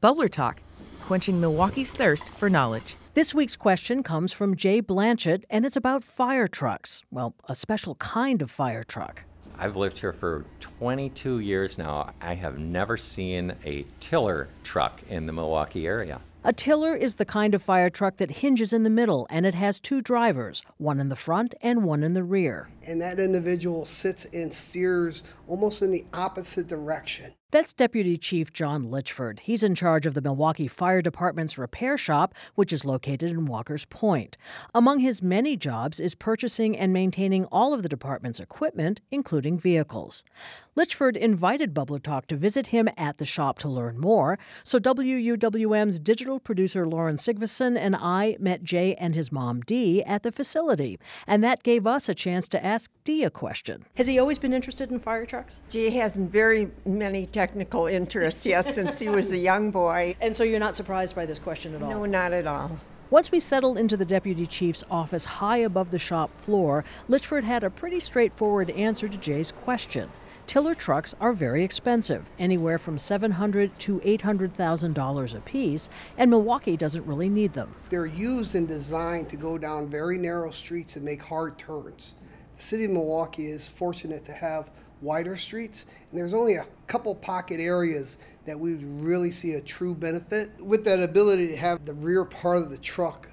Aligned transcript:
Bubbler 0.00 0.30
Talk, 0.30 0.60
quenching 1.00 1.40
Milwaukee's 1.40 1.90
thirst 1.90 2.30
for 2.30 2.48
knowledge. 2.48 2.94
This 3.14 3.34
week's 3.34 3.56
question 3.56 4.04
comes 4.04 4.32
from 4.32 4.54
Jay 4.54 4.80
Blanchett, 4.80 5.42
and 5.50 5.66
it's 5.66 5.74
about 5.74 6.04
fire 6.04 6.46
trucks. 6.46 7.02
Well, 7.10 7.34
a 7.48 7.56
special 7.56 7.96
kind 7.96 8.40
of 8.40 8.48
fire 8.48 8.84
truck. 8.84 9.24
I've 9.58 9.74
lived 9.74 9.98
here 9.98 10.12
for 10.12 10.44
22 10.60 11.40
years 11.40 11.78
now. 11.78 12.12
I 12.20 12.34
have 12.34 12.60
never 12.60 12.96
seen 12.96 13.56
a 13.64 13.84
tiller 13.98 14.46
truck 14.62 15.02
in 15.08 15.26
the 15.26 15.32
Milwaukee 15.32 15.88
area. 15.88 16.20
A 16.44 16.52
tiller 16.52 16.94
is 16.94 17.16
the 17.16 17.24
kind 17.24 17.52
of 17.52 17.60
fire 17.60 17.90
truck 17.90 18.18
that 18.18 18.30
hinges 18.30 18.72
in 18.72 18.84
the 18.84 18.90
middle 18.90 19.26
and 19.28 19.44
it 19.44 19.56
has 19.56 19.80
two 19.80 20.00
drivers, 20.00 20.62
one 20.76 21.00
in 21.00 21.08
the 21.08 21.16
front 21.16 21.56
and 21.60 21.82
one 21.82 22.04
in 22.04 22.12
the 22.12 22.22
rear. 22.22 22.68
And 22.84 23.02
that 23.02 23.18
individual 23.18 23.84
sits 23.84 24.24
and 24.26 24.54
steers 24.54 25.24
almost 25.48 25.82
in 25.82 25.90
the 25.90 26.04
opposite 26.14 26.68
direction. 26.68 27.34
That's 27.50 27.72
Deputy 27.72 28.18
Chief 28.18 28.52
John 28.52 28.88
Litchford. 28.88 29.40
He's 29.40 29.62
in 29.62 29.74
charge 29.74 30.04
of 30.04 30.12
the 30.12 30.20
Milwaukee 30.20 30.68
Fire 30.68 31.00
Department's 31.00 31.56
repair 31.56 31.96
shop, 31.96 32.34
which 32.56 32.74
is 32.74 32.84
located 32.84 33.30
in 33.30 33.46
Walker's 33.46 33.86
Point. 33.86 34.36
Among 34.74 34.98
his 34.98 35.22
many 35.22 35.56
jobs 35.56 35.98
is 35.98 36.14
purchasing 36.14 36.76
and 36.76 36.92
maintaining 36.92 37.46
all 37.46 37.72
of 37.72 37.82
the 37.82 37.88
department's 37.88 38.38
equipment, 38.38 39.00
including 39.10 39.56
vehicles. 39.58 40.24
Litchford 40.76 41.16
invited 41.16 41.72
Bubbler 41.72 42.02
Talk 42.02 42.26
to 42.26 42.36
visit 42.36 42.66
him 42.68 42.86
at 42.98 43.16
the 43.16 43.24
shop 43.24 43.58
to 43.60 43.68
learn 43.68 43.98
more, 43.98 44.38
so 44.62 44.78
WUWM's 44.78 45.98
digital 45.98 46.38
producer 46.38 46.86
Lauren 46.86 47.16
Sigfusson 47.16 47.78
and 47.78 47.96
I 47.96 48.36
met 48.38 48.62
Jay 48.62 48.94
and 48.96 49.14
his 49.14 49.32
mom 49.32 49.62
Dee 49.62 50.04
at 50.04 50.22
the 50.22 50.30
facility, 50.30 51.00
and 51.26 51.42
that 51.42 51.62
gave 51.62 51.86
us 51.86 52.10
a 52.10 52.14
chance 52.14 52.46
to 52.48 52.64
ask 52.64 52.92
Dee 53.04 53.24
a 53.24 53.30
question. 53.30 53.86
Has 53.96 54.06
he 54.06 54.18
always 54.18 54.38
been 54.38 54.52
interested 54.52 54.92
in 54.92 55.00
fire 55.00 55.24
trucks? 55.24 55.62
Jay 55.70 55.88
has 55.90 56.14
very 56.14 56.70
many 56.84 57.26
technical 57.38 57.86
interests, 57.86 58.44
yes, 58.44 58.74
since 58.74 58.98
he 58.98 59.08
was 59.08 59.30
a 59.30 59.38
young 59.38 59.70
boy. 59.70 60.16
And 60.20 60.34
so 60.34 60.42
you're 60.42 60.58
not 60.58 60.74
surprised 60.74 61.14
by 61.14 61.24
this 61.24 61.38
question 61.38 61.72
at 61.72 61.80
all? 61.80 61.88
No, 61.88 62.04
not 62.04 62.32
at 62.32 62.48
all. 62.48 62.80
Once 63.10 63.30
we 63.30 63.38
settled 63.38 63.78
into 63.78 63.96
the 63.96 64.04
deputy 64.04 64.44
chief's 64.44 64.82
office 64.90 65.24
high 65.24 65.58
above 65.58 65.92
the 65.92 66.00
shop 66.00 66.36
floor, 66.36 66.84
Litchford 67.08 67.44
had 67.44 67.62
a 67.62 67.70
pretty 67.70 68.00
straightforward 68.00 68.70
answer 68.70 69.06
to 69.06 69.16
Jay's 69.16 69.52
question. 69.52 70.10
Tiller 70.48 70.74
trucks 70.74 71.14
are 71.20 71.32
very 71.32 71.62
expensive, 71.62 72.28
anywhere 72.40 72.76
from 72.76 72.98
700 72.98 73.78
to 73.78 74.00
$800,000 74.00 75.36
a 75.36 75.40
piece, 75.42 75.88
and 76.16 76.30
Milwaukee 76.30 76.76
doesn't 76.76 77.06
really 77.06 77.28
need 77.28 77.52
them. 77.52 77.72
They're 77.88 78.06
used 78.06 78.56
and 78.56 78.66
designed 78.66 79.28
to 79.28 79.36
go 79.36 79.58
down 79.58 79.88
very 79.88 80.18
narrow 80.18 80.50
streets 80.50 80.96
and 80.96 81.04
make 81.04 81.22
hard 81.22 81.56
turns. 81.56 82.14
The 82.56 82.62
city 82.62 82.86
of 82.86 82.90
Milwaukee 82.90 83.46
is 83.46 83.68
fortunate 83.68 84.24
to 84.24 84.32
have 84.32 84.70
wider 85.00 85.36
streets, 85.36 85.86
and 86.10 86.18
there's 86.18 86.34
only 86.34 86.54
a 86.54 86.66
couple 86.86 87.14
pocket 87.14 87.60
areas 87.60 88.18
that 88.46 88.58
we 88.58 88.74
would 88.74 88.84
really 89.02 89.30
see 89.30 89.52
a 89.52 89.60
true 89.60 89.94
benefit. 89.94 90.50
With 90.60 90.84
that 90.84 91.02
ability 91.02 91.48
to 91.48 91.56
have 91.56 91.84
the 91.84 91.94
rear 91.94 92.24
part 92.24 92.58
of 92.58 92.70
the 92.70 92.78
truck 92.78 93.28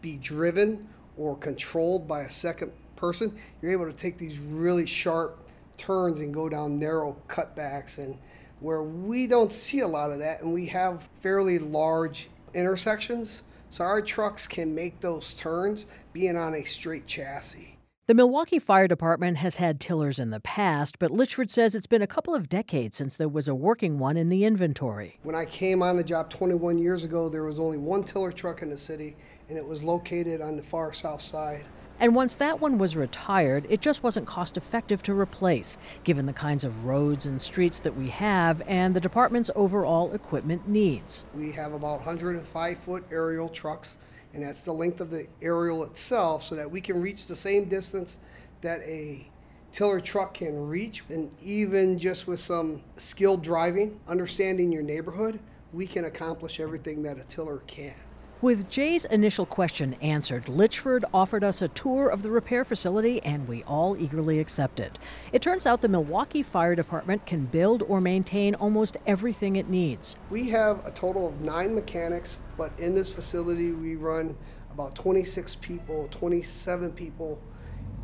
be 0.00 0.16
driven 0.16 0.88
or 1.16 1.36
controlled 1.36 2.06
by 2.06 2.22
a 2.22 2.30
second 2.30 2.72
person, 2.94 3.36
you're 3.60 3.72
able 3.72 3.86
to 3.86 3.92
take 3.92 4.18
these 4.18 4.38
really 4.38 4.86
sharp 4.86 5.46
turns 5.76 6.20
and 6.20 6.32
go 6.32 6.48
down 6.48 6.78
narrow 6.78 7.16
cutbacks 7.28 7.98
and 7.98 8.16
where 8.60 8.82
we 8.82 9.26
don't 9.26 9.52
see 9.52 9.80
a 9.80 9.86
lot 9.86 10.10
of 10.10 10.18
that 10.18 10.40
and 10.40 10.52
we 10.52 10.66
have 10.66 11.08
fairly 11.20 11.58
large 11.58 12.28
intersections 12.54 13.42
so 13.70 13.84
our 13.84 14.00
trucks 14.00 14.46
can 14.46 14.74
make 14.74 14.98
those 15.00 15.34
turns 15.34 15.84
being 16.14 16.36
on 16.36 16.54
a 16.54 16.64
straight 16.64 17.06
chassis 17.06 17.75
the 18.06 18.14
Milwaukee 18.14 18.60
Fire 18.60 18.86
Department 18.86 19.38
has 19.38 19.56
had 19.56 19.80
tillers 19.80 20.20
in 20.20 20.30
the 20.30 20.38
past, 20.38 21.00
but 21.00 21.10
Litchford 21.10 21.50
says 21.50 21.74
it's 21.74 21.88
been 21.88 22.02
a 22.02 22.06
couple 22.06 22.36
of 22.36 22.48
decades 22.48 22.96
since 22.96 23.16
there 23.16 23.28
was 23.28 23.48
a 23.48 23.54
working 23.54 23.98
one 23.98 24.16
in 24.16 24.28
the 24.28 24.44
inventory. 24.44 25.18
When 25.24 25.34
I 25.34 25.44
came 25.44 25.82
on 25.82 25.96
the 25.96 26.04
job 26.04 26.30
21 26.30 26.78
years 26.78 27.02
ago, 27.02 27.28
there 27.28 27.42
was 27.42 27.58
only 27.58 27.78
one 27.78 28.04
tiller 28.04 28.30
truck 28.30 28.62
in 28.62 28.70
the 28.70 28.76
city, 28.76 29.16
and 29.48 29.58
it 29.58 29.66
was 29.66 29.82
located 29.82 30.40
on 30.40 30.56
the 30.56 30.62
far 30.62 30.92
south 30.92 31.20
side. 31.20 31.64
And 31.98 32.14
once 32.14 32.36
that 32.36 32.60
one 32.60 32.78
was 32.78 32.96
retired, 32.96 33.66
it 33.68 33.80
just 33.80 34.04
wasn't 34.04 34.28
cost 34.28 34.56
effective 34.56 35.02
to 35.04 35.18
replace, 35.18 35.76
given 36.04 36.26
the 36.26 36.32
kinds 36.32 36.62
of 36.62 36.84
roads 36.84 37.26
and 37.26 37.40
streets 37.40 37.80
that 37.80 37.96
we 37.96 38.08
have 38.10 38.62
and 38.68 38.94
the 38.94 39.00
department's 39.00 39.50
overall 39.56 40.12
equipment 40.12 40.68
needs. 40.68 41.24
We 41.34 41.50
have 41.52 41.72
about 41.72 41.96
105 42.06 42.78
foot 42.78 43.04
aerial 43.10 43.48
trucks 43.48 43.98
and 44.36 44.44
that's 44.44 44.64
the 44.64 44.72
length 44.72 45.00
of 45.00 45.08
the 45.08 45.26
aerial 45.40 45.82
itself 45.84 46.42
so 46.42 46.54
that 46.54 46.70
we 46.70 46.78
can 46.78 47.00
reach 47.00 47.26
the 47.26 47.34
same 47.34 47.64
distance 47.64 48.18
that 48.60 48.82
a 48.82 49.26
tiller 49.72 49.98
truck 49.98 50.34
can 50.34 50.68
reach. 50.68 51.04
And 51.08 51.32
even 51.42 51.98
just 51.98 52.26
with 52.26 52.38
some 52.38 52.82
skilled 52.98 53.42
driving, 53.42 53.98
understanding 54.06 54.70
your 54.70 54.82
neighborhood, 54.82 55.40
we 55.72 55.86
can 55.86 56.04
accomplish 56.04 56.60
everything 56.60 57.02
that 57.04 57.18
a 57.18 57.24
tiller 57.24 57.62
can. 57.66 57.94
With 58.42 58.68
Jay's 58.68 59.06
initial 59.06 59.46
question 59.46 59.94
answered, 60.02 60.44
Litchford 60.44 61.04
offered 61.14 61.42
us 61.42 61.62
a 61.62 61.68
tour 61.68 62.10
of 62.10 62.22
the 62.22 62.30
repair 62.30 62.66
facility 62.66 63.22
and 63.22 63.48
we 63.48 63.62
all 63.62 63.98
eagerly 63.98 64.40
accepted. 64.40 64.98
It 65.32 65.40
turns 65.40 65.64
out 65.64 65.80
the 65.80 65.88
Milwaukee 65.88 66.42
Fire 66.42 66.74
Department 66.74 67.24
can 67.24 67.46
build 67.46 67.82
or 67.88 67.98
maintain 67.98 68.54
almost 68.54 68.98
everything 69.06 69.56
it 69.56 69.70
needs. 69.70 70.16
We 70.28 70.50
have 70.50 70.84
a 70.84 70.90
total 70.90 71.26
of 71.26 71.40
nine 71.40 71.74
mechanics, 71.74 72.36
but 72.58 72.78
in 72.78 72.94
this 72.94 73.10
facility 73.10 73.72
we 73.72 73.96
run 73.96 74.36
about 74.70 74.94
26 74.94 75.56
people, 75.56 76.06
27 76.10 76.92
people 76.92 77.40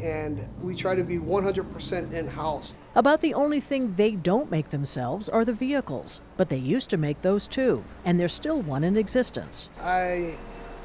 and 0.00 0.48
we 0.62 0.74
try 0.74 0.94
to 0.94 1.04
be 1.04 1.18
100% 1.18 2.12
in 2.12 2.26
house. 2.28 2.74
About 2.94 3.20
the 3.20 3.34
only 3.34 3.60
thing 3.60 3.94
they 3.94 4.12
don't 4.12 4.50
make 4.50 4.70
themselves 4.70 5.28
are 5.28 5.44
the 5.44 5.52
vehicles, 5.52 6.20
but 6.36 6.48
they 6.48 6.56
used 6.56 6.90
to 6.90 6.96
make 6.96 7.22
those 7.22 7.46
too, 7.46 7.84
and 8.04 8.18
there's 8.18 8.32
still 8.32 8.60
one 8.60 8.84
in 8.84 8.96
existence. 8.96 9.68
I 9.80 10.36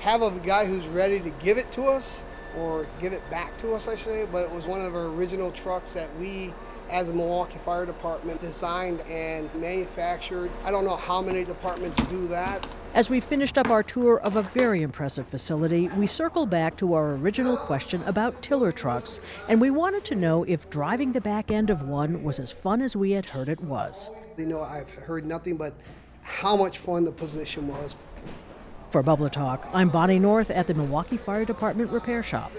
have 0.00 0.22
a 0.22 0.30
guy 0.40 0.66
who's 0.66 0.88
ready 0.88 1.20
to 1.20 1.30
give 1.42 1.58
it 1.58 1.70
to 1.72 1.84
us 1.84 2.24
or 2.56 2.86
give 3.00 3.12
it 3.12 3.28
back 3.30 3.56
to 3.58 3.72
us, 3.74 3.88
I 3.88 3.96
should 3.96 4.06
say, 4.06 4.26
but 4.30 4.44
it 4.44 4.50
was 4.50 4.66
one 4.66 4.80
of 4.80 4.94
our 4.94 5.06
original 5.06 5.50
trucks 5.50 5.92
that 5.92 6.14
we 6.18 6.52
as 6.90 7.08
a 7.08 7.12
Milwaukee 7.12 7.58
Fire 7.58 7.86
Department 7.86 8.40
designed 8.40 9.00
and 9.02 9.52
manufactured. 9.54 10.50
I 10.64 10.70
don't 10.70 10.84
know 10.84 10.96
how 10.96 11.22
many 11.22 11.44
departments 11.44 11.98
do 12.08 12.26
that. 12.28 12.66
As 12.92 13.08
we 13.08 13.20
finished 13.20 13.56
up 13.56 13.70
our 13.70 13.84
tour 13.84 14.18
of 14.20 14.34
a 14.34 14.42
very 14.42 14.82
impressive 14.82 15.28
facility, 15.28 15.86
we 15.90 16.08
circle 16.08 16.46
back 16.46 16.76
to 16.78 16.94
our 16.94 17.12
original 17.12 17.56
question 17.56 18.02
about 18.04 18.42
tiller 18.42 18.72
trucks, 18.72 19.20
and 19.48 19.60
we 19.60 19.70
wanted 19.70 20.04
to 20.06 20.16
know 20.16 20.42
if 20.42 20.68
driving 20.68 21.12
the 21.12 21.20
back 21.20 21.52
end 21.52 21.70
of 21.70 21.82
one 21.82 22.24
was 22.24 22.40
as 22.40 22.50
fun 22.50 22.82
as 22.82 22.96
we 22.96 23.12
had 23.12 23.28
heard 23.28 23.48
it 23.48 23.60
was. 23.60 24.10
You 24.36 24.46
know, 24.46 24.62
I've 24.62 24.92
heard 24.92 25.24
nothing 25.24 25.56
but 25.56 25.74
how 26.22 26.56
much 26.56 26.78
fun 26.78 27.04
the 27.04 27.12
position 27.12 27.68
was. 27.68 27.94
For 28.90 29.04
Bubbler 29.04 29.30
Talk, 29.30 29.68
I'm 29.72 29.88
Bonnie 29.88 30.18
North 30.18 30.50
at 30.50 30.66
the 30.66 30.74
Milwaukee 30.74 31.16
Fire 31.16 31.44
Department 31.44 31.92
Repair 31.92 32.24
Shop. 32.24 32.50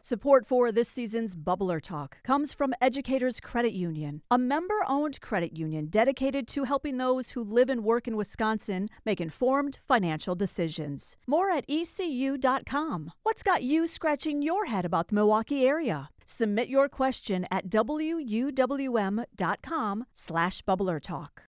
Support 0.00 0.46
for 0.46 0.70
this 0.70 0.88
season's 0.88 1.34
Bubbler 1.34 1.80
Talk 1.82 2.22
comes 2.22 2.52
from 2.52 2.74
Educators 2.80 3.40
Credit 3.40 3.72
Union, 3.72 4.22
a 4.30 4.38
member 4.38 4.84
owned 4.86 5.20
credit 5.20 5.56
union 5.56 5.86
dedicated 5.86 6.46
to 6.48 6.62
helping 6.62 6.98
those 6.98 7.30
who 7.30 7.42
live 7.42 7.68
and 7.68 7.82
work 7.82 8.06
in 8.06 8.16
Wisconsin 8.16 8.88
make 9.04 9.20
informed 9.20 9.80
financial 9.88 10.36
decisions. 10.36 11.16
More 11.26 11.50
at 11.50 11.64
ecu.com. 11.68 13.10
What's 13.24 13.42
got 13.42 13.64
you 13.64 13.88
scratching 13.88 14.42
your 14.42 14.66
head 14.66 14.84
about 14.84 15.08
the 15.08 15.16
Milwaukee 15.16 15.66
area? 15.66 16.10
Submit 16.24 16.68
your 16.68 16.88
question 16.88 17.48
at 17.50 17.68
wuwm.com 17.68 19.26
slash 20.14 20.62
bubblertalk. 20.62 21.40